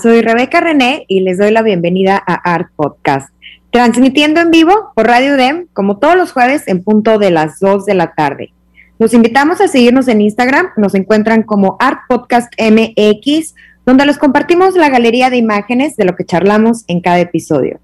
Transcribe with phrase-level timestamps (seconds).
[0.00, 3.28] Soy Rebeca René y les doy la bienvenida a Art Podcast,
[3.70, 7.84] transmitiendo en vivo por Radio DEM como todos los jueves en punto de las 2
[7.84, 8.54] de la tarde.
[8.98, 14.74] Los invitamos a seguirnos en Instagram, nos encuentran como Art Podcast MX, donde les compartimos
[14.76, 17.78] la galería de imágenes de lo que charlamos en cada episodio.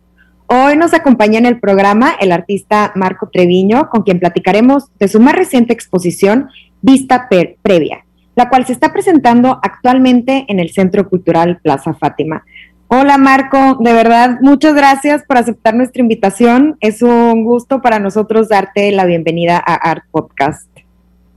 [0.47, 5.20] Hoy nos acompaña en el programa el artista Marco Treviño, con quien platicaremos de su
[5.20, 6.48] más reciente exposición,
[6.80, 12.45] Vista Previa la cual se está presentando actualmente en el Centro Cultural Plaza Fátima.
[12.88, 16.77] Hola Marco, de verdad, muchas gracias por aceptar nuestra invitación.
[16.80, 20.69] Es un gusto para nosotros darte la bienvenida a Art Podcast.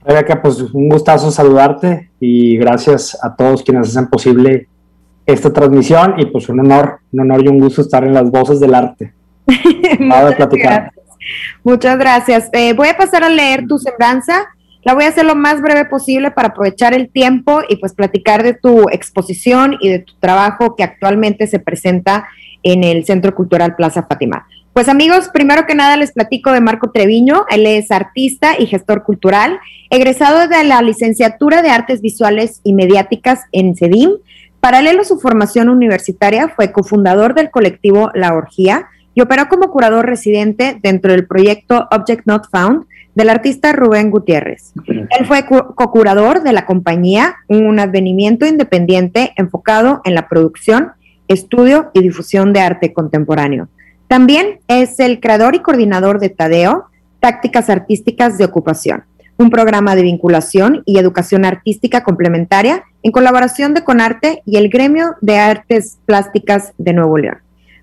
[0.04, 4.68] Rebeca, pues un gustazo saludarte y gracias a todos quienes hacen posible
[5.24, 8.60] esta transmisión y pues un honor, un honor y un gusto estar en las voces
[8.60, 9.12] del arte.
[9.98, 10.92] Muchas platicar.
[10.94, 11.06] Gracias.
[11.64, 12.50] Muchas gracias.
[12.52, 14.46] Eh, voy a pasar a leer tu semblanza
[14.86, 18.44] la voy a hacer lo más breve posible para aprovechar el tiempo y pues platicar
[18.44, 22.28] de tu exposición y de tu trabajo que actualmente se presenta
[22.62, 24.46] en el Centro Cultural Plaza Fátima.
[24.72, 27.46] Pues amigos, primero que nada les platico de Marco Treviño.
[27.50, 29.58] Él es artista y gestor cultural,
[29.90, 34.12] egresado de la licenciatura de Artes Visuales y Mediáticas en CEDIM.
[34.60, 40.06] Paralelo a su formación universitaria, fue cofundador del colectivo La Orgía y operó como curador
[40.06, 44.72] residente dentro del proyecto Object Not Found, del artista Rubén Gutiérrez.
[44.86, 50.92] Él fue co-curador de la compañía, un advenimiento independiente enfocado en la producción,
[51.26, 53.68] estudio y difusión de arte contemporáneo.
[54.06, 56.84] También es el creador y coordinador de Tadeo,
[57.18, 59.04] Tácticas Artísticas de Ocupación,
[59.38, 65.16] un programa de vinculación y educación artística complementaria en colaboración de Conarte y el Gremio
[65.22, 67.38] de Artes Plásticas de Nuevo León.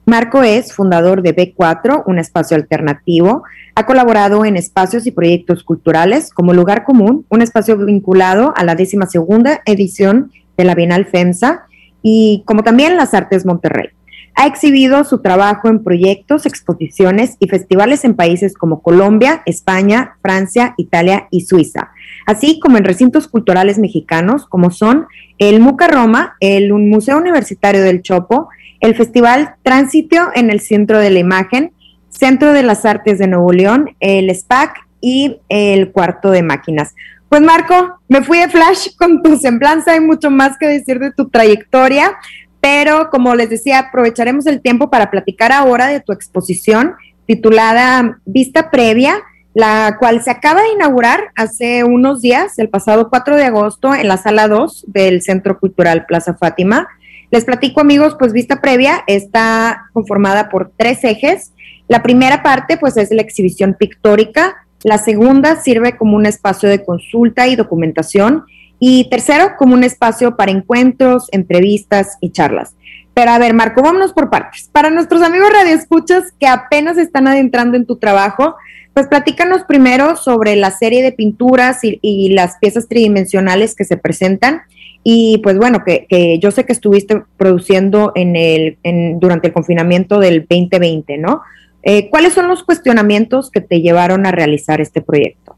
[0.06, 3.44] Marco es fundador de B4, un espacio alternativo.
[3.75, 8.75] Ha colaborado en espacios y proyectos culturales como Lugar Común, un espacio vinculado a la
[8.75, 11.68] décima segunda edición de la Bienal FEMSA
[12.02, 13.90] y como también las Artes Monterrey.
[14.36, 20.74] Ha exhibido su trabajo en proyectos, exposiciones y festivales en países como Colombia, España, Francia,
[20.78, 21.92] Italia y Suiza,
[22.25, 25.06] así como en recintos culturales mexicanos como son
[25.38, 28.50] el Muca Roma, el Museo Universitario del Chopo,
[28.83, 31.71] el Festival Tránsito en el Centro de la Imagen,
[32.09, 36.94] Centro de las Artes de Nuevo León, el SPAC y el Cuarto de Máquinas.
[37.29, 41.13] Pues Marco, me fui de flash con tu semblanza, hay mucho más que decir de
[41.13, 42.11] tu trayectoria,
[42.59, 46.95] pero como les decía, aprovecharemos el tiempo para platicar ahora de tu exposición
[47.25, 49.15] titulada Vista Previa,
[49.53, 54.09] la cual se acaba de inaugurar hace unos días, el pasado 4 de agosto, en
[54.09, 56.89] la sala 2 del Centro Cultural Plaza Fátima.
[57.33, 61.51] Les platico amigos, pues vista previa está conformada por tres ejes.
[61.88, 66.85] La primera parte pues es la exhibición pictórica, la segunda sirve como un espacio de
[66.85, 68.45] consulta y documentación
[68.77, 72.75] y tercero como un espacio para encuentros, entrevistas y charlas.
[73.16, 74.69] Pero a ver, Marco, vámonos por partes.
[74.71, 78.57] Para nuestros amigos radioescuchas que apenas están adentrando en tu trabajo,
[78.94, 83.97] pues platícanos primero sobre la serie de pinturas y, y las piezas tridimensionales que se
[83.97, 84.61] presentan
[85.03, 88.78] y pues bueno, que, yo sé que estuviste produciendo en el,
[89.19, 91.41] durante el confinamiento del 2020, ¿no?
[91.81, 95.58] Eh, ¿Cuáles son los cuestionamientos que te llevaron a realizar este proyecto?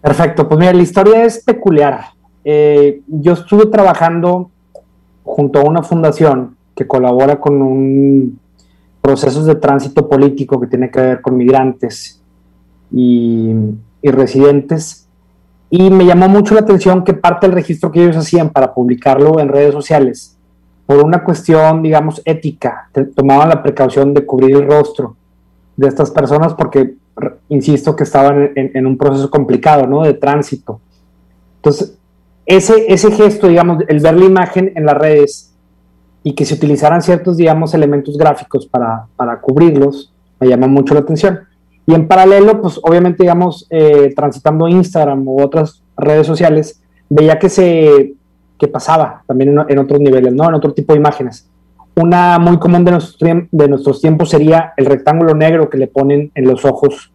[0.00, 2.04] Perfecto, pues mira, la historia es peculiar.
[2.44, 4.50] Eh, yo estuve trabajando
[5.24, 8.38] junto a una fundación que colabora con un
[9.00, 12.22] procesos de tránsito político que tiene que ver con migrantes
[12.90, 13.52] y
[14.02, 15.03] residentes
[15.76, 19.40] y me llamó mucho la atención que parte del registro que ellos hacían para publicarlo
[19.40, 20.38] en redes sociales,
[20.86, 25.16] por una cuestión, digamos, ética, tomaban la precaución de cubrir el rostro
[25.76, 26.94] de estas personas porque,
[27.48, 30.02] insisto, que estaban en, un proceso complicado, ¿no?
[30.04, 30.78] De tránsito.
[31.56, 31.98] Entonces,
[32.46, 35.56] ese, ese gesto, digamos, el ver la imagen en las redes
[36.22, 41.00] y que se utilizaran ciertos, digamos, elementos gráficos para, para cubrirlos, me llamó mucho la
[41.00, 41.40] atención.
[41.86, 47.48] Y en paralelo, pues obviamente, digamos, eh, transitando Instagram u otras redes sociales, veía que
[47.48, 48.14] se
[48.58, 50.48] que pasaba también en, otros niveles, ¿no?
[50.48, 51.48] En otro tipo de imágenes.
[51.96, 53.18] Una muy común de nuestros,
[53.50, 57.12] de nuestros tiempos sería el rectángulo negro que le ponen en los ojos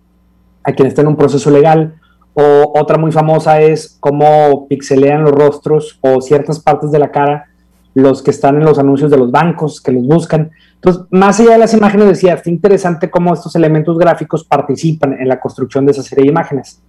[0.63, 1.95] a quien está en un proceso legal
[2.33, 7.48] O otra muy famosa es cómo pixelean los rostros o ciertas partes de la cara
[7.93, 10.51] los que están en los anuncios de los bancos, que los buscan.
[10.75, 15.27] Entonces, más allá de las imágenes, decía, está interesante cómo estos elementos gráficos participan en
[15.27, 16.81] la construcción de esa serie de imágenes.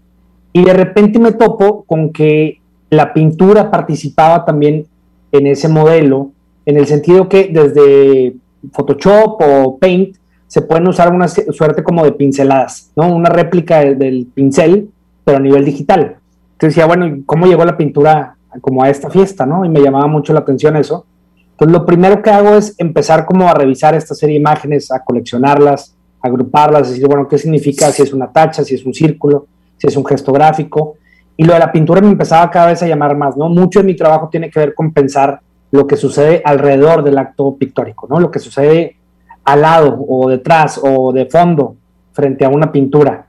[0.52, 2.60] Y de repente me topo con que
[2.90, 4.86] la pintura participaba también
[5.32, 6.32] en ese modelo,
[6.66, 8.34] en el sentido que desde
[8.72, 13.14] Photoshop o Paint se pueden usar una suerte como de pinceladas, ¿no?
[13.14, 14.90] Una réplica del pincel,
[15.24, 16.16] pero a nivel digital.
[16.52, 19.64] Entonces decía, bueno, ¿cómo llegó la pintura como a esta fiesta, ¿no?
[19.64, 21.06] Y me llamaba mucho la atención eso.
[21.52, 25.04] Entonces lo primero que hago es empezar como a revisar esta serie de imágenes, a
[25.04, 29.86] coleccionarlas, agruparlas, decir, bueno, ¿qué significa si es una tacha, si es un círculo, si
[29.86, 30.94] es un gesto gráfico?
[31.36, 33.48] Y lo de la pintura me empezaba cada vez a llamar más, ¿no?
[33.48, 37.56] Mucho de mi trabajo tiene que ver con pensar lo que sucede alrededor del acto
[37.56, 38.18] pictórico, ¿no?
[38.18, 38.96] Lo que sucede
[39.44, 41.76] al lado o detrás o de fondo
[42.12, 43.26] frente a una pintura.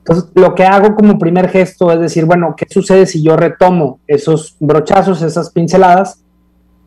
[0.00, 4.00] Entonces, lo que hago como primer gesto es decir, bueno, ¿qué sucede si yo retomo
[4.06, 6.24] esos brochazos, esas pinceladas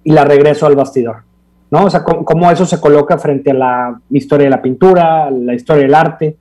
[0.04, 1.24] y la regreso al bastidor?
[1.72, 1.86] ¿No?
[1.86, 5.84] O sea, cómo, eso se coloca frente a la historia de la pintura, la historia
[5.84, 6.38] del arte.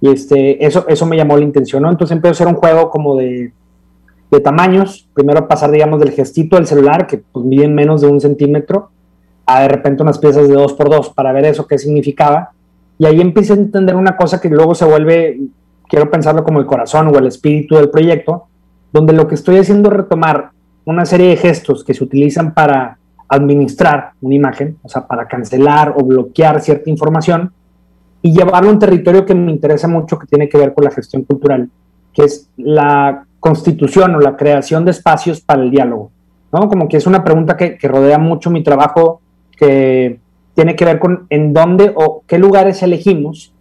[0.00, 1.90] Y este, eso, eso me llamó la intención, ¿no?
[1.90, 3.52] Entonces empecé a hacer un juego como de,
[4.32, 5.08] de tamaños.
[5.14, 8.90] Primero pasar, digamos, del gestito del celular, que pues miden menos de un centímetro,
[9.44, 12.50] a de repente unas piezas de dos por dos para ver eso qué significaba.
[12.98, 15.38] Y ahí empecé a entender una cosa que luego se vuelve,
[15.92, 18.44] quiero pensarlo como el corazón o el espíritu del proyecto,
[18.94, 20.48] donde lo que estoy haciendo es retomar
[20.86, 22.96] una serie de gestos que se utilizan para
[23.28, 27.52] administrar una imagen, o sea, para cancelar o bloquear cierta información
[28.22, 30.92] y llevarlo a un territorio que me interesa mucho, que tiene que ver con la
[30.92, 31.68] gestión cultural,
[32.14, 36.10] que es la constitución o la creación de espacios para el diálogo.
[36.52, 36.70] ¿no?
[36.70, 39.20] Como que es una pregunta que, que rodea mucho mi trabajo
[39.58, 40.20] que
[40.54, 43.51] tiene que ver con en dónde o qué lugares elegimos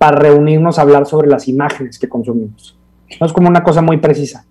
[0.00, 2.74] para reunirnos a hablar sobre las imágenes que consumimos.
[3.20, 4.46] No es como una cosa muy precisa.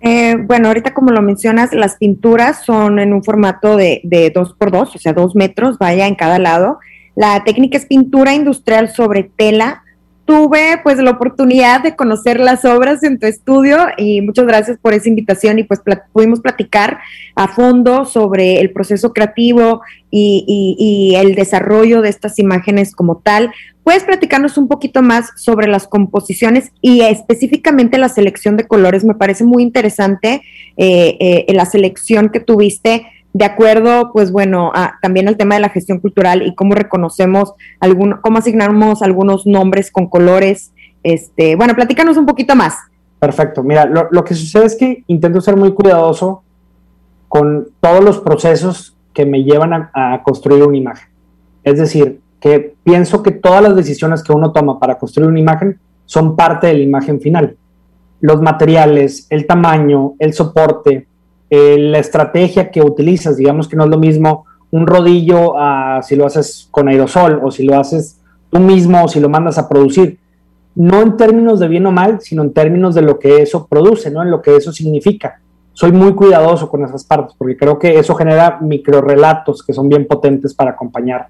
[0.00, 4.54] Eh, bueno, ahorita como lo mencionas, las pinturas son en un formato de, de dos
[4.54, 6.78] por dos, o sea, dos metros, vaya en cada lado.
[7.14, 9.82] La técnica es pintura industrial sobre tela
[10.24, 14.94] tuve pues la oportunidad de conocer las obras en tu estudio y muchas gracias por
[14.94, 15.80] esa invitación y pues
[16.12, 16.98] pudimos platicar
[17.34, 23.52] a fondo sobre el proceso creativo y, el desarrollo de estas imágenes como tal.
[23.84, 29.04] ¿Puedes platicarnos un poquito más sobre las composiciones y específicamente la selección de colores?
[29.04, 30.42] Me parece muy interesante
[30.76, 35.68] eh, eh, la selección que tuviste de acuerdo, pues bueno, también al tema de la
[35.68, 40.72] gestión cultural y cómo reconocemos, algún, cómo asignamos algunos nombres con colores.
[41.02, 42.76] Este, bueno, platícanos un poquito más.
[43.20, 43.62] Perfecto.
[43.62, 46.42] Mira, lo, que sucede es que intento ser muy cuidadoso
[47.28, 51.08] con todos los procesos que me llevan a, a construir una imagen.
[51.62, 55.78] Es decir, que pienso que todas las decisiones que uno toma para construir una imagen
[56.06, 57.56] son parte de la imagen final.
[58.20, 61.06] Los materiales, el tamaño, el soporte,
[61.50, 65.54] eh, la estrategia que utilizas, digamos que no es lo mismo un rodillo
[66.02, 68.20] si lo haces con aerosol o si lo haces
[68.50, 70.18] tú mismo o si lo mandas a producir.
[70.76, 74.10] No en términos de bien o mal, sino en términos de lo que eso produce,
[74.10, 74.22] ¿no?
[74.22, 75.40] En lo que eso significa.
[75.72, 80.06] Soy muy cuidadoso con esas partes porque creo que eso genera microrelatos que son bien
[80.06, 81.26] potentes para acompañar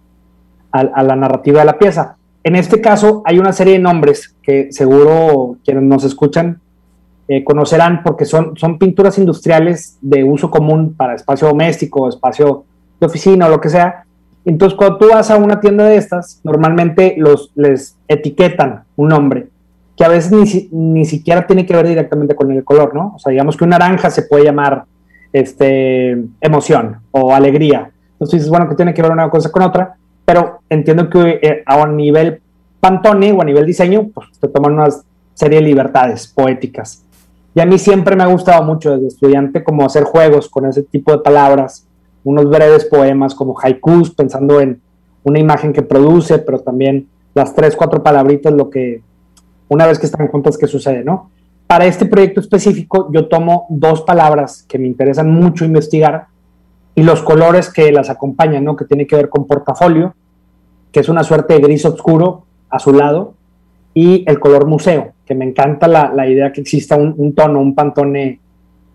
[0.73, 2.17] a la narrativa de la pieza.
[2.45, 6.61] En este caso hay una serie de nombres que seguro quienes nos escuchan
[7.33, 12.65] eh, conocerán porque son, son pinturas industriales de uso común para espacio doméstico, espacio
[12.99, 14.03] de oficina o lo que sea.
[14.45, 19.47] Entonces, cuando tú vas a una tienda de estas, normalmente los, les etiquetan un nombre
[19.97, 23.13] que a veces ni, ni siquiera tiene que ver directamente con el color, ¿no?
[23.15, 24.87] O sea, digamos que un naranja se puede llamar
[25.33, 27.93] este, emoción o alegría.
[28.15, 29.95] Entonces bueno, que tiene que ver una cosa con otra,
[30.25, 32.41] pero entiendo que eh, a nivel
[32.81, 34.89] Pantone o a nivel diseño, pues te toman una
[35.35, 37.05] serie de libertades poéticas.
[37.55, 40.83] Y a mí siempre me ha gustado mucho desde estudiante como hacer juegos con ese
[40.83, 41.87] tipo de palabras,
[42.23, 44.81] unos breves poemas como haikus, pensando en
[45.25, 49.03] una imagen que produce, pero también las tres, cuatro palabritas, lo que
[49.69, 51.31] una vez que están juntas, ¿qué sucede, no?
[51.67, 56.27] Para este proyecto específico, yo tomo dos palabras que me interesan mucho investigar
[56.95, 58.77] y los colores que las acompañan, ¿no?
[58.77, 60.15] Que tiene que ver con portafolio,
[60.91, 63.35] que es una suerte de gris oscuro azulado,
[63.95, 68.41] y el color museo, que me encanta la, idea que exista un, tono, un pantone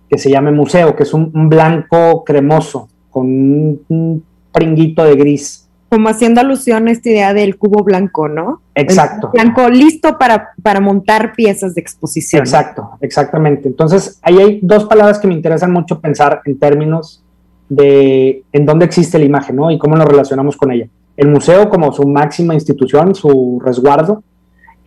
[0.10, 5.70] que se llame museo, que es un, blanco cremoso con un, pringuito de gris.
[5.88, 8.60] Como haciendo alusión a esta idea del cubo blanco, ¿no?
[8.76, 9.32] Exacto.
[9.34, 12.42] blanco listo para, para montar piezas de exposición.
[12.42, 13.70] Exacto, exactamente.
[13.70, 17.24] Entonces, ahí hay dos palabras que me interesan mucho pensar en términos
[17.70, 19.72] de en dónde existe la imagen, ¿no?
[19.72, 20.90] Y cómo nos relacionamos con ella.
[21.16, 24.22] El museo como su máxima institución, su resguardo,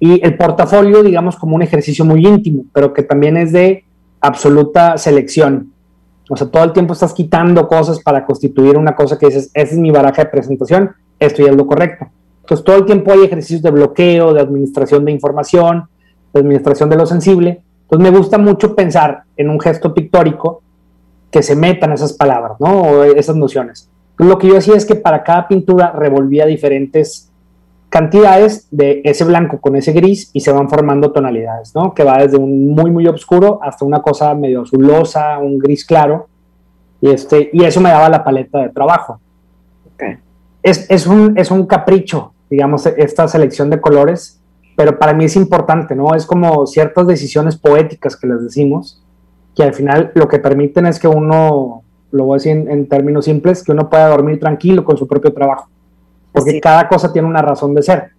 [0.00, 3.84] y el portafolio, digamos, como un ejercicio muy íntimo, pero que también es de
[4.20, 5.72] absoluta selección.
[6.30, 9.72] O sea, todo el tiempo estás quitando cosas para constituir una cosa que dices, esa
[9.72, 12.06] es mi baraja de presentación, esto ya es lo correcto.
[12.42, 15.88] Entonces, todo el tiempo hay ejercicios de bloqueo, de administración de información,
[16.32, 17.62] de administración de lo sensible.
[17.82, 20.62] Entonces, me gusta mucho pensar en un gesto pictórico
[21.30, 22.82] que se metan esas palabras, ¿no?
[22.82, 23.90] O esas nociones.
[24.18, 27.27] lo que yo hacía es que para cada pintura revolvía diferentes
[27.88, 31.94] cantidades de ese blanco con ese gris y se van formando tonalidades, ¿no?
[31.94, 36.28] Que va desde un muy, muy oscuro hasta una cosa medio azulosa, un gris claro.
[37.00, 39.20] Y, este, y eso me daba la paleta de trabajo.
[40.62, 44.40] Es, es, un, es un capricho digamos, esta selección de colores,
[44.76, 46.14] pero para mí es importante, ¿no?
[46.14, 49.02] Es como ciertas decisiones poéticas que les decimos,
[49.54, 53.24] que al final lo que permiten es que uno, lo voy a decir en, términos
[53.24, 55.68] simples, que uno pueda dormir tranquilo con su propio trabajo,
[56.38, 58.10] porque cada cosa tiene una razón de ser,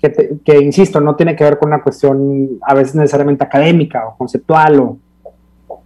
[0.00, 4.16] que, que, insisto, no tiene que ver con una cuestión a veces necesariamente académica o
[4.16, 4.98] conceptual, o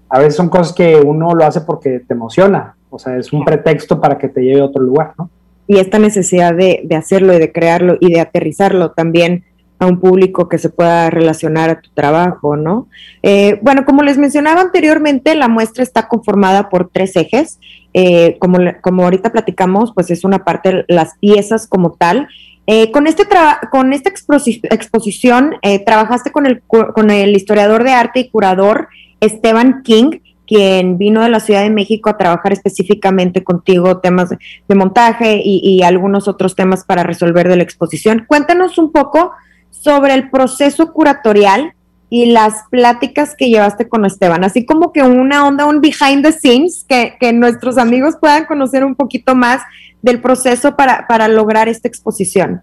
[0.08, 3.44] a veces son cosas que uno lo hace porque te emociona, o sea, es un
[3.44, 5.30] pretexto para que te lleve a otro lugar, ¿no?
[5.66, 9.44] y esta necesidad de, hacerlo y de crearlo y de aterrizarlo también
[9.78, 12.88] a un público que se pueda relacionar a tu trabajo, ¿no?
[13.22, 17.58] Eh, bueno, como les mencionaba anteriormente, la muestra está conformada por tres ejes.
[17.94, 22.28] Eh, como, como ahorita platicamos, pues es una parte las piezas como tal.
[22.66, 23.26] Eh, con, este
[23.72, 28.88] con esta exposición trabajaste con el, con el historiador de arte y curador
[29.20, 30.20] Esteban King,
[30.52, 35.82] quien vino de la Ciudad de México a trabajar específicamente contigo temas de, montaje y,
[35.82, 38.26] algunos otros temas para resolver de la exposición.
[38.26, 39.32] Cuéntanos un poco
[39.70, 41.74] sobre el proceso curatorial
[42.14, 46.30] y las pláticas que llevaste con Esteban, así como que una onda, un behind the
[46.30, 49.62] scenes, que, nuestros amigos puedan conocer un poquito más
[50.02, 52.60] del proceso para, para lograr esta exposición.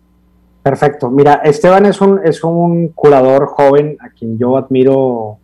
[0.61, 1.09] Perfecto.
[1.09, 5.39] Mira, Esteban es un, es un curador joven a quien yo admiro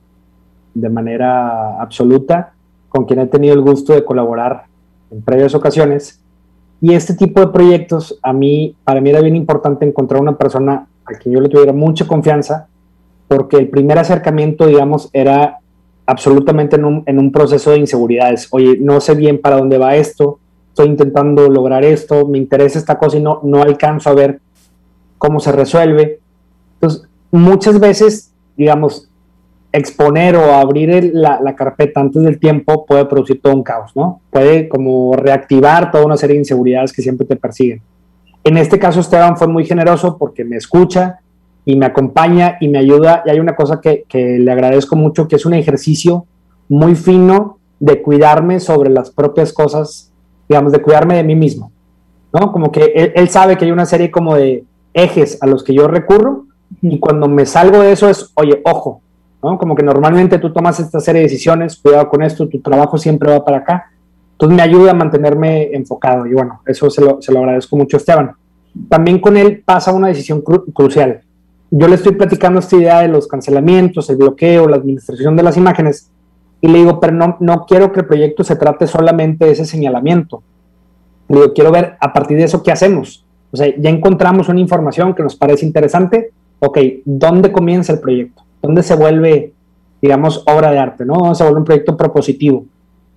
[0.75, 2.53] de manera absoluta,
[2.89, 4.65] con quien he tenido el gusto de colaborar
[5.09, 6.21] en previas ocasiones.
[6.79, 10.85] Y este tipo de proyectos, a mí, para mí era bien importante encontrar una persona
[11.05, 12.67] a quien yo le tuviera mucha confianza,
[13.27, 15.59] porque el primer acercamiento, digamos, era
[16.05, 16.85] absolutamente en
[17.19, 18.47] un, proceso de inseguridades.
[18.51, 20.39] Oye, no sé bien para dónde va esto,
[20.69, 24.39] estoy intentando lograr esto, me interesa esta cosa y no, no alcanzo a ver
[25.17, 26.19] cómo se resuelve.
[26.75, 29.09] Entonces, muchas veces, digamos,
[29.75, 34.21] exponer o abrir la, carpeta antes del tiempo puede producir todo un caos, ¿no?
[34.29, 37.81] Puede como reactivar toda una serie de inseguridades que siempre te persiguen.
[38.43, 41.19] En este caso, Esteban fue muy generoso porque me escucha
[41.65, 43.23] y me acompaña y me ayuda.
[43.25, 46.25] Y hay una cosa que, le agradezco mucho, que es un ejercicio
[46.69, 50.11] muy fino de cuidarme sobre las propias cosas,
[50.47, 51.71] digamos, de cuidarme de mí mismo,
[52.33, 52.51] ¿no?
[52.51, 55.73] Como que él, él sabe que hay una serie como de ejes a los que
[55.73, 56.45] yo recurro
[56.81, 59.01] y cuando me salgo de eso es, oye, ojo,
[59.57, 63.31] como que normalmente tú tomas esta serie de decisiones, cuidado con esto, tu trabajo siempre
[63.31, 63.91] va para acá.
[64.31, 68.31] Entonces me ayuda a mantenerme enfocado y bueno, eso se lo, agradezco mucho a Esteban.
[68.89, 71.21] También con él pasa una decisión crucial.
[71.71, 75.57] Yo le estoy platicando esta idea de los cancelamientos, el bloqueo, la administración de las
[75.57, 76.11] imágenes
[76.61, 80.41] y le digo, pero no, quiero que el proyecto se trate solamente de ese señalamiento.
[81.27, 83.25] Le digo, quiero ver a partir de eso qué hacemos.
[83.51, 86.31] O sea, ya encontramos una información que nos parece interesante.
[86.59, 88.43] Ok, ¿dónde comienza el proyecto?
[88.63, 89.53] ¿Dónde se vuelve,
[90.01, 91.05] digamos, obra de arte?
[91.05, 91.15] ¿no?
[91.15, 92.65] ¿Dónde se vuelve un proyecto propositivo?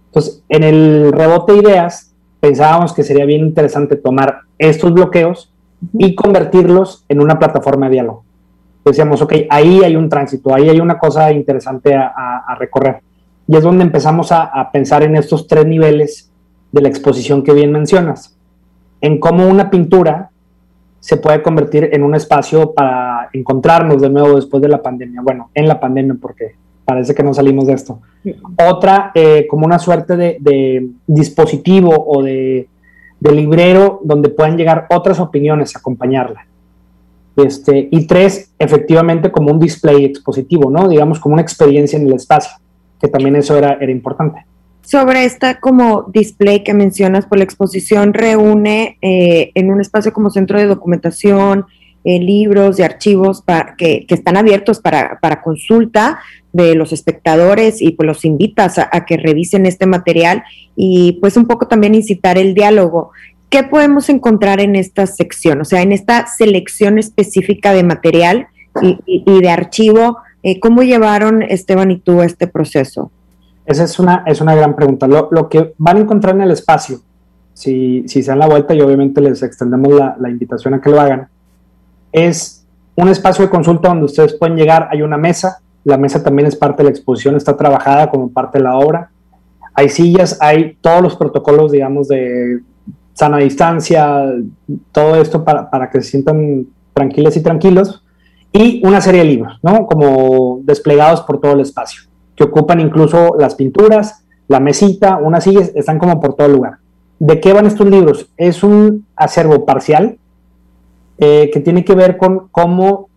[0.09, 5.53] Entonces, en el rebote de ideas, pensábamos que sería bien interesante tomar estos bloqueos
[5.95, 8.25] y convertirlos en una plataforma de diálogo.
[8.89, 13.01] Decíamos, ok, ahí hay un tránsito, ahí hay una cosa interesante a, recorrer.
[13.47, 16.31] Y es donde empezamos a, a, pensar en estos tres niveles
[16.73, 18.37] de la exposición que bien mencionas.
[19.01, 20.31] En cómo una pintura
[21.01, 25.21] se puede convertir en un espacio para encontrarnos de nuevo después de la pandemia.
[25.23, 26.57] Bueno, en la pandemia, porque
[26.89, 28.01] parece que no salimos de esto.
[28.67, 32.69] Otra, eh, como una suerte de, dispositivo o de,
[33.21, 36.47] librero donde puedan llegar otras opiniones a acompañarla.
[37.39, 40.89] Este, y tres, efectivamente como un display expositivo, ¿no?
[40.89, 42.59] Digamos como una experiencia en el espacio,
[43.01, 44.45] que también eso era, era importante
[44.89, 50.31] sobre esta como display que mencionas, por la exposición reúne eh, en un espacio como
[50.31, 51.67] centro de documentación,
[52.05, 56.21] eh, libros y archivos para, que, están abiertos para, consulta
[56.55, 60.43] de los espectadores y pues los invitas a, que revisen este material
[60.75, 63.11] y pues un poco también incitar el diálogo.
[63.51, 65.63] ¿Qué podemos encontrar en esta sección?
[65.63, 68.49] O sea, en esta selección específica de material
[68.83, 73.11] y, de archivo, eh, ¿cómo llevaron Esteban y tú este proceso?
[73.65, 75.07] Esa es una, es una gran pregunta.
[75.09, 77.01] Lo, que van a encontrar en el espacio,
[77.55, 81.01] si, si se dan la vuelta y obviamente les extendemos la, invitación a que lo
[81.01, 81.29] hagan,
[82.13, 86.49] es un espacio de consulta donde ustedes pueden llegar, hay una mesa, la mesa también
[86.49, 89.11] es parte de la exposición, está trabajada como parte de la obra.
[89.73, 92.61] Hay sillas, hay todos los protocolos, digamos, de
[93.19, 94.33] sana distancia,
[94.93, 98.05] todo esto para, para que se sientan tranquilas y tranquilos.
[98.53, 99.87] Y una serie de libros, ¿no?
[99.87, 102.03] Como desplegados por todo el espacio,
[102.37, 106.79] que ocupan incluso las pinturas, la mesita, unas sillas, están como por todo el lugar.
[107.19, 108.31] ¿De qué van estos libros?
[108.37, 110.17] Es un acervo parcial
[111.19, 113.09] eh, que tiene que ver con cómo,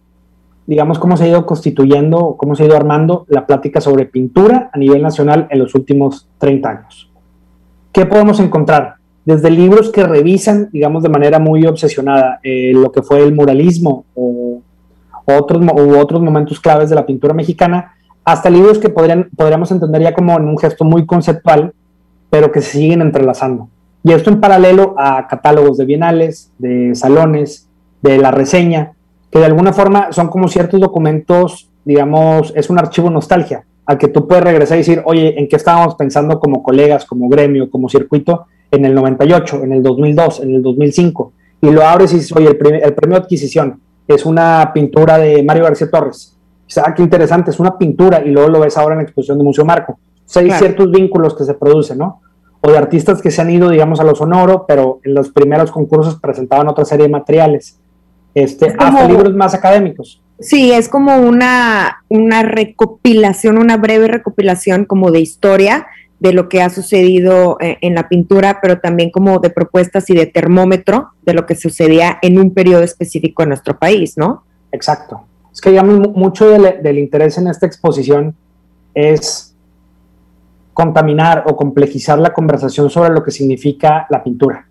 [0.66, 4.72] digamos, cómo se ha ido constituyendo, cómo se ha ido armando la plática sobre pintura
[4.74, 7.12] a nivel nacional en los últimos 30 años.
[7.94, 9.01] ¿Qué podemos encontrar?
[9.26, 14.06] Desde libros que revisan, digamos, de manera muy obsesionada eh, lo que fue el muralismo
[14.16, 14.62] o
[15.26, 20.02] otros, u otros momentos claves de la pintura mexicana, hasta libros que podrían, podríamos entender
[20.02, 21.74] ya como en un gesto muy conceptual,
[22.30, 23.70] pero que se siguen entrelazando.
[24.04, 27.70] Y esto en paralelo a catálogos de bienales, de salones,
[28.02, 28.94] de la reseña,
[29.30, 34.08] que de alguna forma son como ciertos documentos, digamos, es un archivo nostalgia, al que
[34.08, 37.90] tú puedes regresar y decir, oye, ¿en qué estábamos pensando como colegas, como gremio, como
[37.90, 41.34] circuito en el 98, en el 2002, en el 2005?
[41.62, 45.44] Y lo abres y dices, oye, el, el premio de adquisición es una pintura de
[45.44, 46.36] Mario García Torres.
[46.78, 49.44] ah, qué interesante, es una pintura y luego lo ves ahora en la exposición de
[49.44, 49.94] Museo Marco.
[49.94, 52.22] O sea, hay ciertos vínculos que se producen, ¿no?
[52.62, 55.72] O de artistas que se han ido, digamos, a lo sonoro, pero en los primeros
[55.72, 57.80] concursos presentaban otra serie de materiales.
[58.34, 60.22] Este, hasta libros más académicos.
[60.40, 65.86] Sí, es como una, una recopilación, una breve recopilación como de historia
[66.22, 70.14] de lo que ha sucedido eh, en la pintura, pero también como de propuestas y
[70.14, 74.44] de termómetro de lo que sucedía en un periodo específico en nuestro país, ¿no?
[74.72, 75.22] Exacto.
[75.52, 78.36] Es que digamos, mucho del, interés en esta exposición
[78.94, 79.56] es
[80.76, 84.68] contaminar o complejizar la conversación sobre lo que significa la pintura.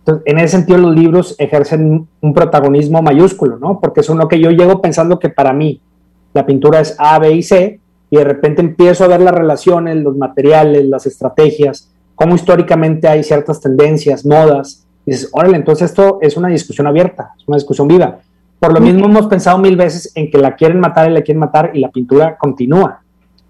[0.00, 3.80] Entonces, en ese sentido, los libros ejercen un protagonismo mayúsculo, ¿no?
[3.80, 5.80] Porque es uno que yo llego pensando que para mí
[6.34, 7.80] la pintura es A, B y C,
[8.12, 13.24] y de repente empiezo a ver las relaciones, los materiales, las estrategias, cómo históricamente hay
[13.24, 14.86] ciertas tendencias, modas.
[15.06, 18.18] Y dices, órale, entonces esto es una discusión abierta, es una discusión viva.
[18.60, 21.40] Por lo mismo hemos pensado mil veces en que la quieren matar y la quieren
[21.40, 23.00] matar y la pintura continúa,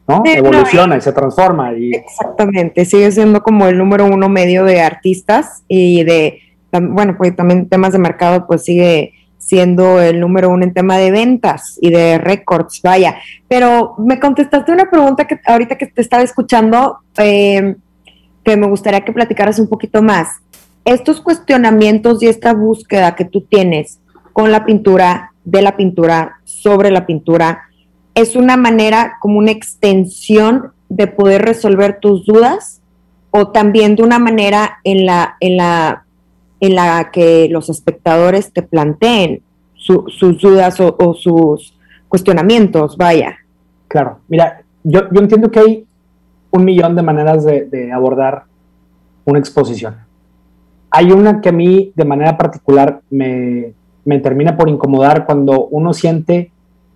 [0.07, 0.23] ¿no?
[0.25, 1.73] Evoluciona y se transforma.
[1.73, 1.97] Y...
[1.97, 6.39] Exactamente, sigue siendo como el número uno medio de artistas y de,
[6.71, 9.13] bueno, pues también temas de mercado, pues sigue
[9.45, 13.17] siendo el número uno en tema de ventas y de récords, vaya.
[13.49, 17.77] Pero me contestaste una pregunta que ahorita que te estaba escuchando, em,
[18.45, 20.41] que me gustaría que platicaras un poquito más.
[20.85, 24.01] Estos cuestionamientos y esta búsqueda que tú tienes
[24.33, 27.65] con la pintura, de la pintura, sobre la pintura,
[28.15, 32.81] es una manera como una extensión de poder resolver tus dudas
[33.31, 36.02] o también de una manera en la, en la
[36.63, 39.43] en la que los espectadores te planteen
[39.75, 43.35] sus dudas o, sus cuestionamientos, vaya.
[43.89, 45.87] Claro, mira, yo, entiendo que hay
[46.53, 48.45] un millón de maneras de, abordar
[49.25, 49.97] una exposición.
[50.89, 53.73] Hay una que a mí de manera particular me,
[54.05, 56.53] me termina por incomodar cuando uno siente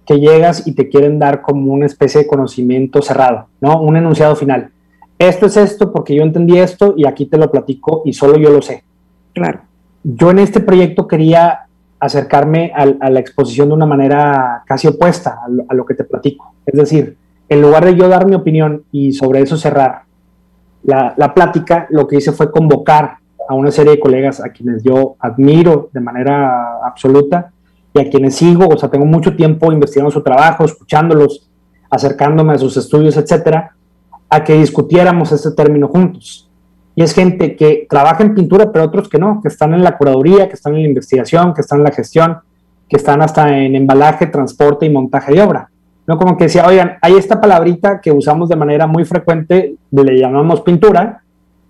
[0.06, 3.82] que llegas y te quieren dar como una especie de conocimiento cerrado, ¿no?
[3.82, 4.70] Un enunciado final.
[5.18, 8.50] Esto es esto porque yo entendí esto y aquí te lo platico y solo yo
[8.50, 8.84] lo sé.
[9.36, 9.60] Claro.
[10.02, 11.66] Yo en este proyecto quería
[12.00, 16.54] acercarme a, la exposición de una manera casi opuesta a lo, que te platico.
[16.64, 20.04] Es decir, en lugar de yo dar mi opinión y sobre eso cerrar
[20.84, 24.82] la, la, plática, lo que hice fue convocar a una serie de colegas a quienes
[24.82, 27.50] yo admiro de manera absoluta
[27.92, 31.50] y a quienes sigo, o sea, tengo mucho tiempo investigando su trabajo, escuchándolos,
[31.90, 33.76] acercándome a sus estudios, etcétera,
[34.30, 36.45] a que discutiéramos este término juntos.
[36.96, 39.96] Y es gente que trabaja en pintura, pero otros que no, que están en la
[39.96, 42.38] curaduría, que están en la investigación, que están en la gestión,
[42.88, 45.68] que están hasta en embalaje, transporte y montaje de obra.
[46.06, 46.16] ¿no?
[46.16, 50.62] Como que decía, oigan, hay esta palabrita que usamos de manera muy frecuente, le llamamos
[50.62, 51.22] pintura,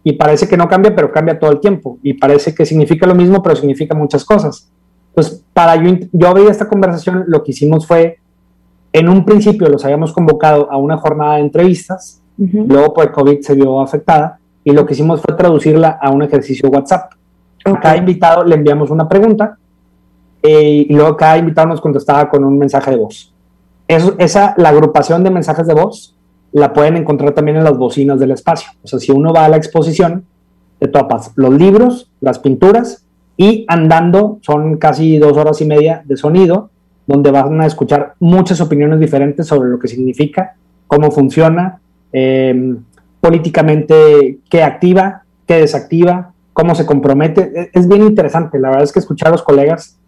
[0.04, 1.98] y parece que no cambia, pero cambia todo el tiempo.
[2.00, 4.70] Y parece que significa lo mismo, pero significa muchas cosas.
[5.08, 8.18] Entonces, para yo, yo veía esta conversación, lo que hicimos fue,
[8.92, 13.40] en un principio los habíamos convocado a una jornada de entrevistas, luego por el COVID
[13.40, 17.12] se vio afectada, y lo que hicimos fue traducirla a un ejercicio WhatsApp.
[17.64, 19.56] A cada invitado le enviamos una pregunta
[20.42, 23.32] eh, y luego cada invitado nos contestaba con un mensaje de voz.
[23.86, 26.16] Eso, esa, la agrupación de mensajes de voz
[26.50, 28.72] la pueden encontrar también en las bocinas del espacio.
[28.82, 30.24] O sea, si uno va a la exposición,
[30.80, 36.16] te topas los libros, las pinturas y andando, son casi dos horas y media de
[36.16, 36.70] sonido,
[37.06, 40.56] donde van a escuchar muchas opiniones diferentes sobre lo que significa,
[40.88, 41.78] cómo funciona,
[42.12, 42.74] eh,
[43.26, 47.50] políticamente qué activa, qué desactiva, cómo se compromete.
[47.54, 49.98] E, es bien interesante, la verdad es que escuchar a los colegas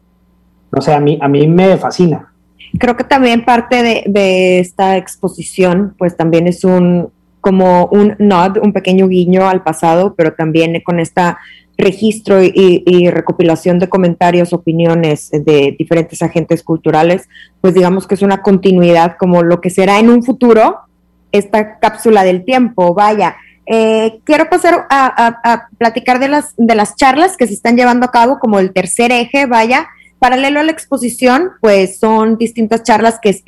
[0.71, 2.33] no sé, a mí, a mí me fascina.
[2.79, 8.59] Creo que también parte de, de esta exposición, pues también es un, como un nod,
[8.63, 11.39] un pequeño guiño al pasado, pero también con esta
[11.79, 17.29] registro y, recopilación de comentarios, opiniones de diferentes agentes culturales,
[17.61, 20.79] pues digamos que es una continuidad como lo que será en un futuro
[21.33, 22.95] esta cápsula del tiempo.
[22.95, 23.37] Vaya,
[23.71, 28.11] eh, quiero pasar a, platicar de las, de las charlas que se están llevando a
[28.11, 29.89] cabo como el tercer eje, vaya.
[30.19, 33.41] Paralelo a la exposición, pues son distintas charlas que,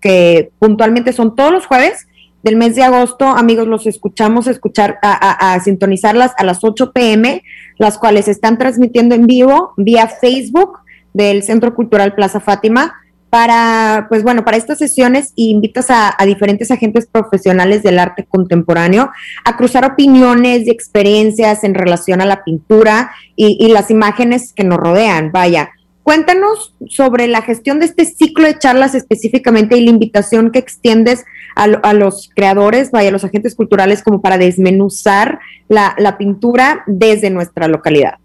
[0.00, 2.06] que, puntualmente son todos los jueves
[2.42, 7.42] del mes de agosto, amigos, los escuchamos escuchar, a, sintonizarlas a las 8 pm,
[7.76, 10.78] las cuales están transmitiendo en vivo vía Facebook
[11.12, 12.94] del Centro Cultural Plaza Fátima.
[13.30, 19.10] Para, pues bueno, para estas sesiones invitas a, diferentes agentes profesionales del arte contemporáneo
[19.44, 24.78] a cruzar opiniones y experiencias en relación a la pintura y, las imágenes que nos
[24.78, 25.32] rodean.
[25.32, 25.70] Vaya,
[26.06, 31.24] Cuéntanos sobre la gestión de este ciclo de charlas específicamente y la invitación que extiendes
[31.56, 37.66] a, los creadores, vaya, a los agentes culturales, como para desmenuzar la, pintura desde nuestra
[37.66, 38.18] localidad.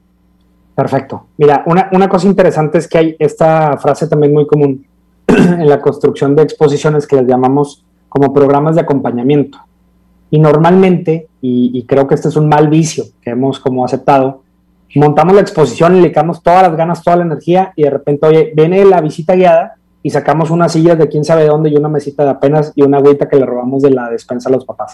[0.76, 1.26] Perfecto.
[1.38, 4.86] Mira, una, una, cosa interesante es que hay esta frase también muy común
[5.60, 9.60] en la construcción de exposiciones que les llamamos como programas de acompañamiento.
[10.30, 14.44] Y normalmente, y, creo que este es un mal vicio que hemos como aceptado,
[14.96, 18.28] montamos la exposición y le echamos todas las ganas, toda la energía y de repente,
[18.28, 21.90] oye, viene la visita guiada y sacamos unas sillas de quién sabe dónde y una
[21.90, 24.94] mesita de apenas y una agüita que le robamos de la despensa a los papás.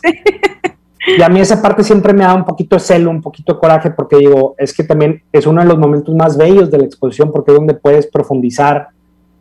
[1.17, 3.59] y a mí esa parte siempre me da un poquito de celo, un poquito de
[3.59, 6.85] coraje porque digo, es que también es uno de los momentos más bellos de la
[6.85, 8.89] exposición porque es donde puedes profundizar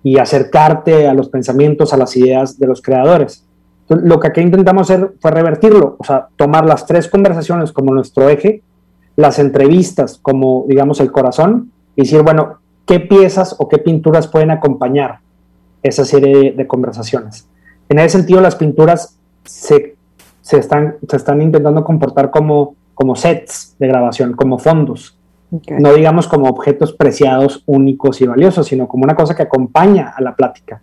[0.07, 3.45] y acercarte a los pensamientos, a las ideas de los creadores.
[3.89, 8.29] lo que aquí intentamos hacer fue revertirlo, o sea, tomar las tres conversaciones como nuestro
[8.29, 8.63] eje
[9.17, 14.53] las entrevistas como, digamos, el corazón y decir, bueno, ¿qué piezas o qué pinturas pueden
[14.53, 15.19] acompañar
[15.83, 17.49] esa serie de, conversaciones?
[17.89, 19.97] En ese sentido, las pinturas se,
[20.53, 25.16] están, se están intentando comportar como, como sets de grabación, como fondos.
[25.51, 30.23] No digamos como objetos preciados, únicos y valiosos, sino como una cosa que acompaña a
[30.23, 30.83] la plática.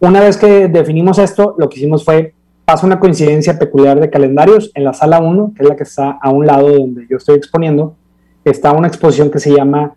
[0.00, 2.34] Una vez que definimos esto, lo que hicimos fue
[2.64, 4.72] pasa una coincidencia peculiar de calendarios.
[4.74, 7.36] En la sala 1, que es la que está a un lado donde yo estoy
[7.36, 7.94] exponiendo,
[8.44, 9.94] está una exposición que se llama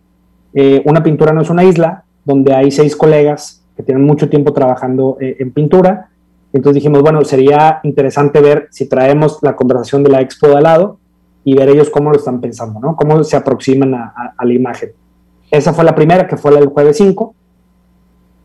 [0.53, 4.53] eh, Una pintura no es una isla, donde hay seis colegas que tienen mucho tiempo
[4.53, 6.09] trabajando eh, en pintura.
[6.53, 10.63] Entonces dijimos, bueno, sería interesante ver si traemos la conversación de la expo de al
[10.63, 10.98] lado
[11.49, 12.95] y ver ellos cómo lo están pensando, ¿no?
[12.95, 14.91] Cómo se aproximan a, a la imagen.
[15.49, 17.35] Esa fue la primera, que fue la del jueves 5.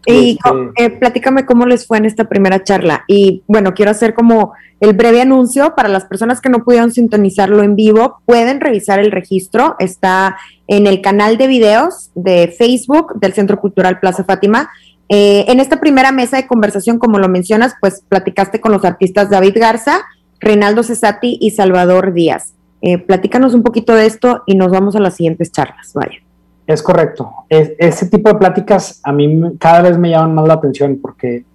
[0.07, 3.05] Y este, eh, platícame cómo les fue en esta primera charla.
[3.09, 7.63] Y bueno, quiero hacer como el breve anuncio para las personas que no pudieron sintonizarlo
[7.63, 9.77] en vivo, pueden revisar el registro.
[9.79, 10.37] Está
[10.67, 14.71] en el canal de videos de Facebook del Centro Cultural Plaza Fátima.
[15.09, 19.31] Eh, en esta primera mesa de conversación, como lo mencionas, pues platicaste con los artistas
[19.31, 20.01] David Garza,
[20.41, 22.54] Reinaldo Cesati y Salvador Díaz.
[22.87, 25.93] Eh, platícanos un poquito de esto y nos vamos a las siguientes charlas.
[25.95, 26.19] Vaya.
[26.67, 27.33] Es correcto.
[27.49, 31.47] ese tipo de pláticas a mí cada vez me llaman más la atención porque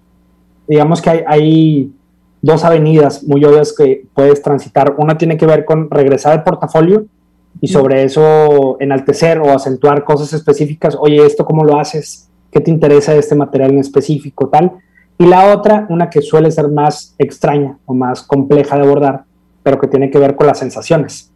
[0.66, 1.92] digamos que hay,
[2.42, 4.96] dos avenidas muy obvias que puedes transitar.
[4.98, 7.04] Una tiene que ver con regresar al portafolio
[7.60, 10.96] y sobre eso enaltecer o acentuar cosas específicas.
[10.98, 12.28] Oye, ¿esto cómo lo haces?
[12.50, 14.48] ¿Qué te interesa de este material en específico?
[14.48, 14.72] Tal.
[15.16, 19.24] Y la otra, una que suele ser más extraña o más compleja de abordar,
[19.62, 21.32] pero que tiene que ver con las sensaciones.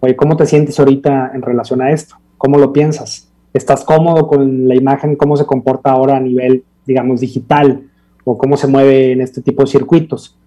[0.00, 2.16] Oye, ¿cómo te sientes ahorita en relación a esto?
[2.36, 3.28] ¿Cómo lo piensas?
[3.52, 7.82] ¿Estás cómodo con la imagen, cómo se comporta ahora a nivel, digamos, digital
[8.24, 10.38] o cómo se mueve en este tipo de circuitos?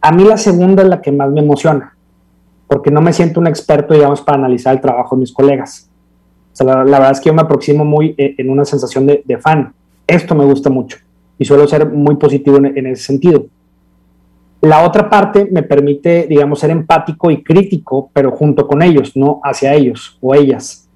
[0.00, 1.96] A mí la segunda es la que más me emociona,
[2.68, 5.90] porque no me siento un experto, digamos, para analizar el trabajo de mis colegas.
[6.52, 9.38] O sea, la, verdad es que yo me aproximo muy eh, en una sensación de,
[9.40, 9.74] fan.
[10.06, 10.98] Esto me gusta mucho
[11.38, 13.46] y suelo ser muy positivo en ese sentido.
[14.66, 19.40] La otra parte me permite, digamos, ser empático y crítico, pero junto con ellos, no
[19.44, 20.88] hacia ellos o ellas.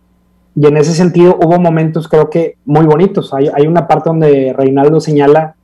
[0.56, 3.33] Y en ese sentido hubo momentos creo que muy bonitos.
[3.33, 5.54] Hay, hay una parte donde Reinaldo señala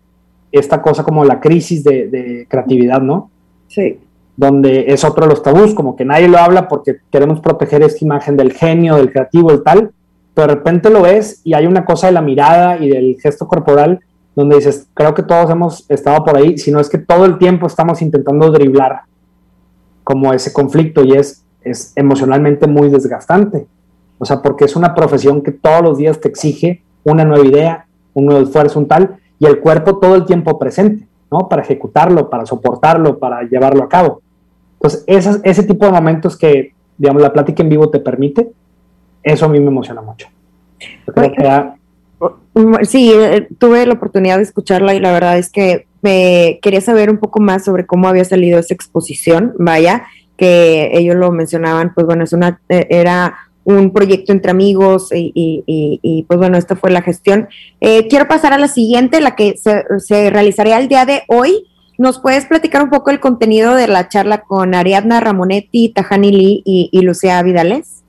[0.53, 3.29] esta cosa como la crisis de, creatividad, ¿no?
[3.66, 3.99] Sí.
[4.37, 8.05] Donde es otro de los tabús, como que nadie lo habla porque queremos proteger esta
[8.05, 9.90] imagen del genio, del creativo, el tal,
[10.33, 13.49] pero de repente lo ves y hay una cosa de la mirada y del gesto
[13.49, 13.99] corporal
[14.37, 17.38] donde dices, creo que todos hemos estado por ahí, si no es que todo el
[17.38, 19.01] tiempo estamos intentando driblar
[20.05, 23.66] como ese conflicto y es, es emocionalmente muy desgastante.
[24.18, 27.87] O sea, porque es una profesión que todos los días te exige una nueva idea,
[28.14, 31.49] un nuevo esfuerzo, un tal, y el cuerpo todo el tiempo presente, ¿no?
[31.49, 34.20] Para ejecutarlo, para soportarlo, para llevarlo a cabo.
[34.75, 38.51] Entonces, ese tipo de momentos que, digamos, la plática en vivo te permite,
[39.22, 40.29] eso a mí me emociona mucho.
[42.83, 47.11] Sí, eh, tuve la oportunidad de escucharla y la verdad es que me quería saber
[47.11, 52.07] un poco más sobre cómo había salido esa exposición, vaya, que ellos lo mencionaban, pues
[52.07, 57.02] bueno, es una, eh, era un proyecto entre amigos y, pues bueno, esta fue la
[57.02, 57.48] gestión.
[57.81, 61.64] Eh, quiero pasar a la siguiente, la que se, se, realizaría el día de hoy.
[61.98, 66.62] ¿Nos puedes platicar un poco el contenido de la charla con Ariadna Ramonetti, Tajani Lee
[66.64, 68.05] y, Lucía Vidales?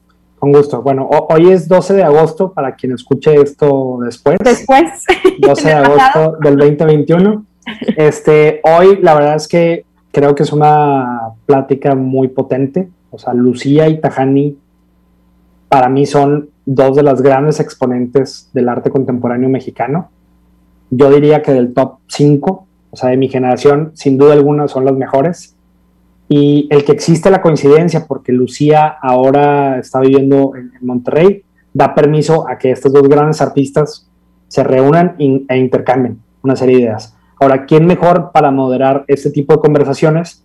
[0.47, 0.81] Con gusto.
[0.81, 4.37] Bueno, hoy es 12 de agosto para quien escuche esto después.
[4.41, 5.03] Después.
[5.39, 7.45] 12 de agosto del 2021.
[7.97, 9.83] Este, hoy la verdad es que
[10.13, 12.87] creo que es una plática muy potente.
[13.11, 14.57] O sea, Lucía y Tajani
[15.67, 20.11] para mí son dos de las grandes exponentes del arte contemporáneo mexicano.
[20.91, 24.85] Yo diría que del top 5, o sea, de mi generación, sin duda alguna son
[24.85, 25.56] las mejores.
[26.29, 32.49] Y el que existe la coincidencia, porque Lucía ahora está viviendo en, Monterrey, da permiso
[32.49, 34.09] a que estos dos grandes artistas
[34.47, 37.15] se reúnan e intercambien una serie de ideas.
[37.39, 40.43] Ahora, ¿quién mejor para moderar este tipo de conversaciones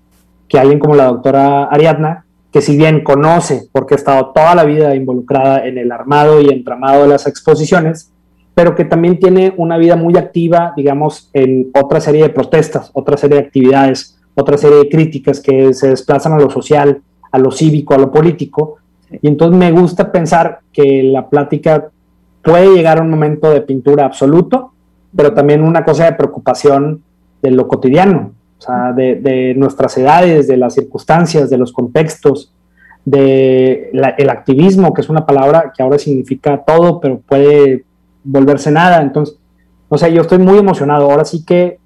[0.48, 4.64] que alguien como la doctora Ariadna, que si bien conoce, porque ha estado toda la
[4.64, 8.12] vida involucrada en el armado y entramado de las exposiciones,
[8.54, 13.16] pero que también tiene una vida muy activa, digamos, en otra serie de protestas, otra
[13.16, 17.50] serie de actividades, otra serie de críticas que se desplazan a lo social, a lo
[17.50, 18.76] cívico, a lo político.
[19.10, 21.90] Y entonces me gusta pensar que la plática
[22.42, 24.72] puede llegar a un momento de pintura absoluto,
[25.14, 27.02] pero también una cosa de preocupación
[27.42, 32.52] de lo cotidiano, o sea, de, nuestras edades, de las circunstancias, de los contextos,
[33.04, 37.84] de el activismo, que es una palabra que ahora significa todo, pero puede
[38.22, 39.02] volverse nada.
[39.02, 39.36] Entonces,
[39.88, 41.10] o sea, yo estoy muy emocionado.
[41.10, 41.78] Ahora sí que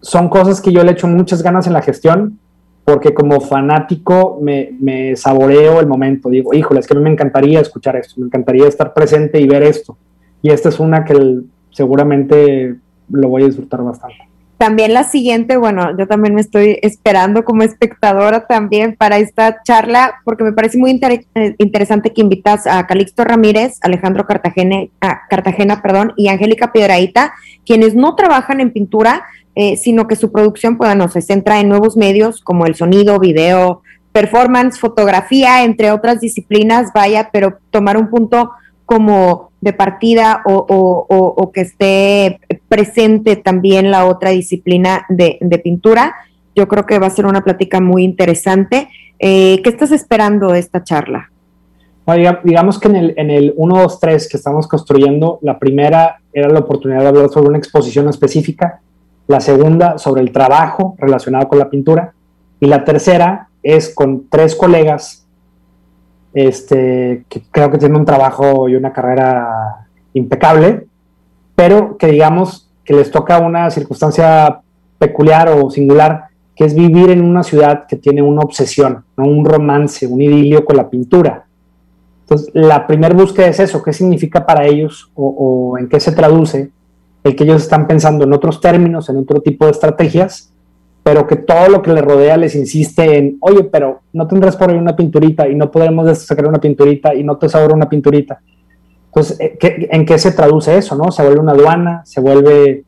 [0.00, 2.38] son cosas que yo le echo muchas ganas en la gestión,
[2.84, 6.28] porque como fanático me, saboreo el momento.
[6.28, 9.98] Digo, híjole, es que me encantaría escuchar esto, me encantaría estar presente y ver esto.
[10.40, 12.76] Y esta es una que seguramente
[13.10, 14.18] lo voy a disfrutar bastante.
[14.58, 20.14] También la siguiente, bueno, yo también me estoy esperando como espectadora también para esta charla,
[20.24, 24.86] porque me parece muy eh, interesante que invitas a Calixto Ramírez, Alejandro Cartagena,
[25.28, 27.34] Cartagena perdón, y Angélica Piedraíta,
[27.66, 29.24] quienes no trabajan en pintura,
[29.58, 33.18] eh, sino que su producción pues, no se centra en nuevos medios como el sonido,
[33.18, 33.80] video,
[34.12, 38.50] performance, fotografía, entre otras disciplinas, vaya, pero tomar un punto
[38.84, 42.38] como de partida o, que esté
[42.68, 46.14] presente también la otra disciplina de, pintura.
[46.54, 48.88] Yo creo que va a ser una plática muy interesante.
[49.18, 51.30] Eh, ¿Qué estás esperando de esta charla?
[52.44, 56.48] digamos que en el, en el 1, 2, 3 que estamos construyendo, la primera era
[56.48, 58.80] la oportunidad de hablar sobre una exposición específica,
[59.26, 62.14] la segunda sobre el trabajo relacionado con la pintura
[62.60, 65.26] y la tercera es con tres colegas
[66.32, 70.86] este, que creo que tiene un trabajo y una carrera impecable,
[71.54, 74.60] pero que digamos que les toca una circunstancia
[74.98, 79.24] peculiar o singular, que es vivir en una ciudad que tiene una obsesión, ¿no?
[79.24, 81.46] un romance, un idilio con la pintura.
[82.22, 86.70] Entonces, la primera búsqueda es eso, qué significa para ellos o en qué se traduce
[87.26, 90.52] el que ellos están pensando en otros términos, en otro tipo de estrategias,
[91.02, 94.70] pero que todo lo que le rodea les insiste en, oye, pero no tendrás por
[94.70, 98.40] ahí una pinturita y no podremos sacar una pinturita y no te sobra una pinturita.
[99.06, 99.56] Entonces, eh,
[99.90, 100.96] ¿en qué se traduce eso?
[100.96, 101.10] no?
[101.10, 102.84] Se vuelve una aduana, se vuelve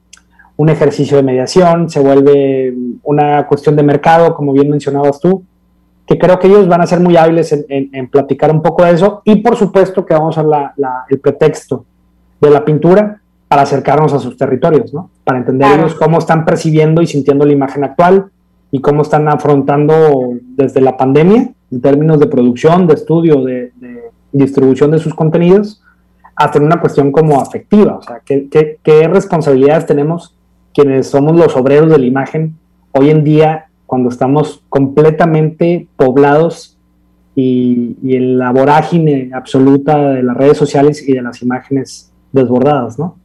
[0.57, 2.74] un ejercicio de mediación, se vuelve
[3.05, 5.44] una cuestión de mercado, como bien mencionabas tú,
[6.07, 9.22] que creo que ellos van a ser muy hábiles en, platicar un poco de eso
[9.24, 10.70] y por supuesto que vamos a ver
[11.11, 11.85] el pretexto
[12.40, 15.11] de la pintura para acercarnos a sus territorios, ¿no?
[15.24, 18.26] Para entender ellos cómo están percibiendo y sintiendo la imagen actual
[18.70, 23.72] y cómo están afrontando desde la pandemia, en términos de producción, de estudio, de,
[24.30, 25.82] distribución de sus contenidos,
[26.37, 28.48] hasta en una cuestión como afectiva, o sea, ¿qué,
[28.82, 30.37] qué, responsabilidades tenemos
[30.74, 32.56] quienes somos los obreros de la imagen
[32.92, 36.76] hoy en día cuando estamos completamente poblados
[37.34, 42.98] y, y, en la vorágine absoluta de las redes sociales y de las imágenes desbordadas,
[42.98, 43.16] ¿no?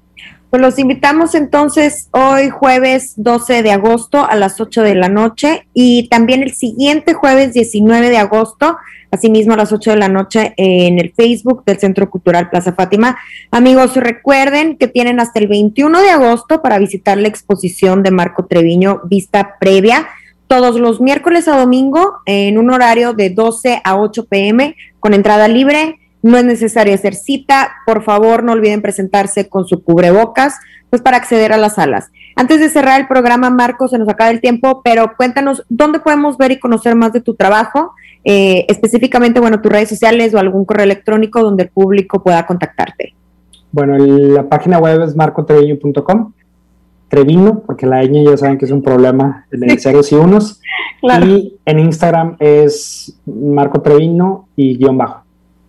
[0.54, 5.66] Pues los invitamos entonces hoy jueves 12 de agosto a las 8 de la noche
[5.74, 8.78] y también el siguiente jueves 19 de agosto,
[9.10, 13.18] asimismo a las 8 de la noche en el Facebook del Centro Cultural Plaza Fátima.
[13.50, 18.46] Amigos, recuerden que tienen hasta el 21 de agosto para visitar la exposición de Marco
[18.46, 20.08] Treviño Vista Previa
[20.48, 25.48] todos los miércoles a domingo en un horario de 12 a 8 pm con entrada
[25.48, 30.56] libre no es necesario hacer cita, por favor no olviden presentarse con su cubrebocas,
[30.90, 32.10] pues para acceder a las salas.
[32.36, 36.38] Antes de cerrar el programa, Marco, se nos acaba el tiempo, pero cuéntanos dónde podemos
[36.38, 37.92] ver y conocer más de tu trabajo,
[38.24, 43.14] eh, específicamente, bueno, tus redes sociales o algún correo electrónico donde el público pueda contactarte.
[43.72, 46.32] Bueno, la página web es marcotreviño.com.
[47.10, 50.60] Trevino, porque la ñ ya saben que es un problema en el ceros y unos.
[51.04, 55.23] Y en Instagram es Marco Treviño y guion bajo.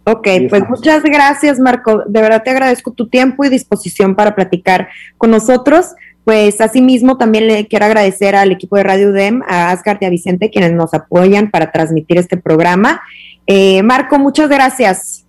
[0.06, 2.02] Ok, pues muchas gracias Marco.
[2.06, 5.94] De verdad te agradezco tu tiempo y disposición para platicar con nosotros.
[6.24, 10.10] Pues asimismo también le quiero agradecer al equipo de Radio UDEM, a Asgard y a
[10.10, 13.02] Vicente, quienes nos apoyan para transmitir este programa.
[13.46, 15.26] Eh, Marco, muchas gracias.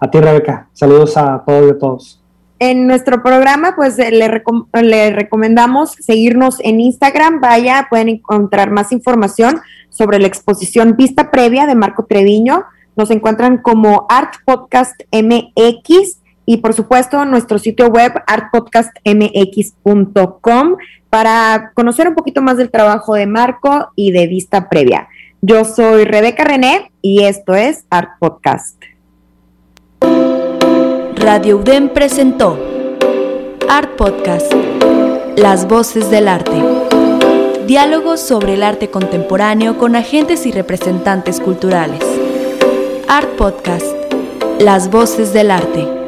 [0.00, 0.68] A ti, Rebeca.
[0.72, 2.22] Saludos a todos y a todos.
[2.58, 7.40] En nuestro programa, pues le, le recomendamos seguirnos en Instagram.
[7.40, 12.64] Vaya, pueden encontrar más información sobre la exposición Vista Previa de Marco Treviño.
[12.96, 20.76] Nos encuentran como Art Podcast MX y por supuesto nuestro sitio web artpodcastmx.com
[21.08, 25.08] para conocer un poquito más del trabajo de Marco y de Vista Previa.
[25.40, 28.82] Yo soy Rebeca René y esto es Art Podcast.
[31.16, 32.58] Radio UDEM presentó
[33.68, 34.52] Art Podcast,
[35.36, 36.62] Las Voces del Arte.
[37.66, 42.21] Diálogos sobre el arte contemporáneo con agentes y representantes culturales.
[43.14, 43.94] Art Podcast,
[44.58, 46.01] Las Voces del Arte.